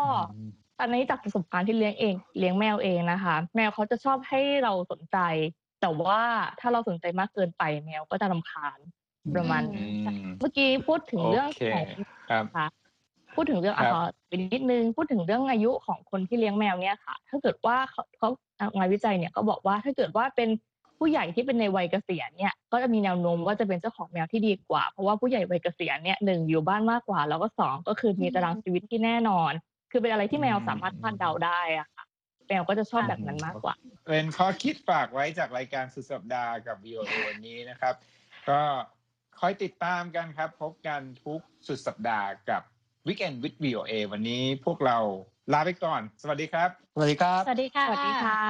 [0.81, 5.19] อันนี้จากประสบการณ์ที่เลี้ยงเอง เลี้ยงแมวเองนะคะ แมวเขาจะชอบให้เราสนใจ
[5.81, 6.21] แต่ว่า
[6.61, 8.79] ถ้าเราสนใจมากเกินไปแมวก็จะรำคาญ
[9.35, 11.87] ประมาณอืนั้นมเมื่อกี้พูดถึงเรื่องโอเคของ
[12.31, 12.67] ครับค่ะ
[13.37, 18.29] พูดถึงเรื่องครัอะบขอไปนิดนึงพูดถึงเรื่องอายุของคนที่เลี้ยงแมวเนี่ยค่ะ ถ้าเกิดว่าเขาเขา
[18.77, 20.49] งานวิจัยเนี่ยก็บอกว่าถ้าเกิดว่าเป็น
[20.99, 29.53] ผู้ใหญ่ที่เป็นในวัยเกษียณเนี่ยก็จะมีแนวโน้มว่าจะเป็นเจ้าของแมวที่ดีกว่า เพราะว่าผู้ใหญ่วัยเกษียณเนี่ยหนึ่งอยู่บ้านมากกว่า แล้วก็สองก็คือมีตารางชีวิตที่แน่นอน
[29.91, 32.05] คือเป็นอะไรที่แมวสามารถคาดเดาได้อะค่ะ
[32.49, 33.75] แมวก็จะชอบแบบนั้นมากกว่า
[34.07, 37.95] เป็นข้อคิดฝากไว้จากรายการสุดสัปดาห์กับ VOA วันนี้นะครับ
[38.49, 38.61] ก็
[39.41, 42.63] คอยติดตามกันครับ พบกันทุกสุดสัปดาห์กับ
[43.09, 44.99] Weekend with VOA วันนี้พวกเรา
[45.53, 48.41] ลาไปก่อน สวัสดีครับ สวัสดีครับ สวัสดีค่ะ สวัสดีค่ะ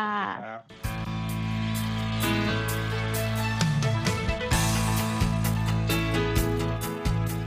[0.44, 0.60] ครับ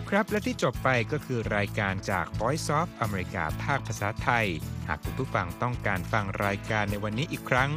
[0.10, 4.46] ครับและที่จบไปก็คือรายการจาก Voice of America ภาคภาษาไทย
[4.88, 7.70] หากคุณผู้ฟังต้องการฟังรายการในวันนี้อีกครั้ง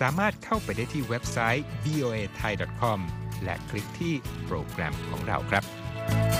[0.00, 3.00] สามารถเข้าไปได้ที่เว็บไซต์ voa thai com
[3.44, 6.39] และคลิกที่โปรแกรมของเราครับ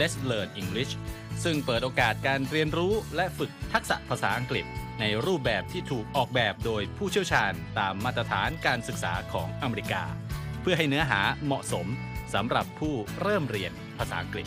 [0.00, 0.92] Let's Learn English
[1.44, 4.64] ซึ่งเปิดโอกาสการเรียนรู้และฝึกทักษะภาษาอังกฤษ
[5.00, 10.02] ในรูปแบบที่ถูกออกแบบโดยผู้เชี่ยวชาญตามมาตรฐานการศึกษาของอเมริกา
[10.60, 11.86] เพื่อให้เนื้อหาเหมาะสม
[12.34, 14.46] สำหรับผู้เริ่มเรียนภาษาอังกฤษ